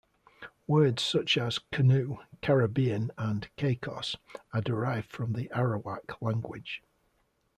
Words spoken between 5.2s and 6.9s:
the Arawak language.